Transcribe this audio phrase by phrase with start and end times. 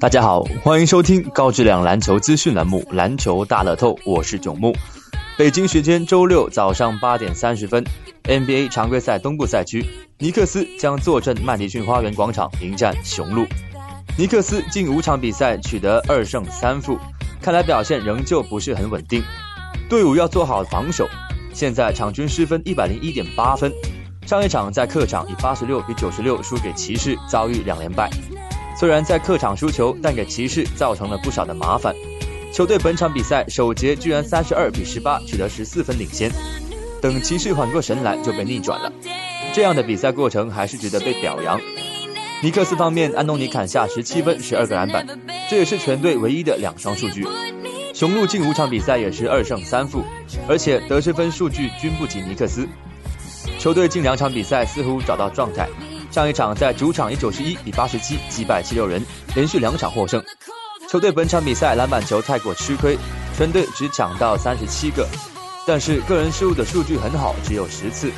[0.00, 4.74] 大家好，欢迎收听高质量篮球资讯栏目《篮球大乐透》，我是囧木。
[5.36, 7.84] 北京时间周六早上八点三十分
[8.24, 9.84] ，NBA 常规赛东部赛区，
[10.18, 13.44] 尼克斯将坐镇麦迪逊花园广场迎战雄鹿。
[14.16, 16.98] 尼克斯近五场比赛取得二胜三负，
[17.42, 19.22] 看来表现仍旧不是很稳定。
[19.86, 21.06] 队伍要做好防守，
[21.52, 23.70] 现在场均失分一百零一点八分。
[24.26, 28.08] 上一场在客场以八十六比九十六输给骑士，遭遇两连败。
[28.80, 31.94] 虽然在客场输球，但给骑士造成了不少的麻烦。
[32.50, 36.32] 球队本场比赛首节居然三十二比十八取得十四分领先，
[36.98, 38.90] 等骑士缓过神来就被逆转了。
[39.52, 41.60] 这样的比赛过程还是值得被表扬。
[42.42, 45.06] 尼克斯方面，安东尼砍下十七分、十二个篮板，
[45.50, 47.26] 这也是全队唯一的两双数据。
[47.92, 50.02] 雄鹿近五场比赛也是二胜三负，
[50.48, 52.66] 而且得失分数据均不及尼克斯。
[53.58, 55.68] 球队近两场比赛似乎找到状态。
[56.10, 60.22] 上一场在主场以九十一比八十七击败七六人，连续两场获胜。
[60.88, 62.98] 球队本场比赛篮板球太过吃亏，
[63.36, 65.08] 全队只抢到三十七个，
[65.64, 68.10] 但是个人失误的数据很好，只有十次。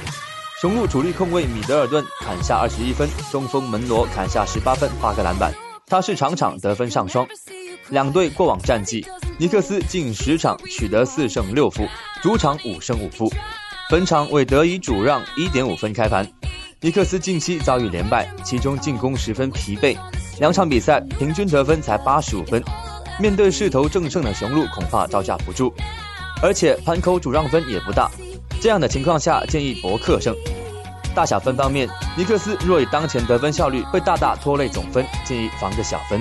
[0.61, 5.53] 雄鹿主力控卫米德尔顿砍下二十一分，中锋门罗砍下十八分八个篮板，
[5.87, 7.27] 他是场场得分上双。
[7.91, 9.05] 两队过往战绩，
[9.37, 11.87] 尼克斯近十场取得四胜六负，
[12.23, 13.31] 主场五胜五负，
[13.91, 16.27] 本场为得以主让一点五分开盘。
[16.85, 19.97] 尼克斯近期遭遇连败，其中进攻十分疲惫，
[20.41, 22.61] 两场比赛平均得分才八十五分。
[23.21, 25.73] 面对势头正盛的雄鹿，恐怕招架不住。
[26.43, 28.11] 而且盘口主让分也不大，
[28.61, 30.35] 这样的情况下建议博客胜。
[31.15, 31.89] 大小分方面，
[32.19, 36.21] 尼克斯若以当前得分效率会大大拖累总分，建议防个小分。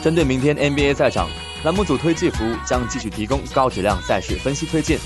[0.00, 1.28] 针对明天 NBA 赛场，
[1.64, 5.00] 栏目组推介服务将继续提供高质量赛事分析推荐，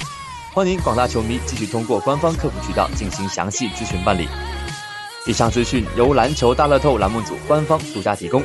[0.58, 4.28] 欢迎广大球迷继续通过官方客服渠道进行详细咨询办理。
[5.24, 8.42] 以上资讯由篮球大乐透栏目组官方独家提供，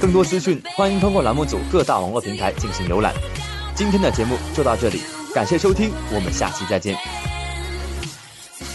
[0.00, 3.14] 更多资讯欢迎通过栏目组各大网络平台进行浏览。
[3.76, 5.00] 今天的节目就到这里，
[5.32, 6.96] 感谢收听，我们下期再见。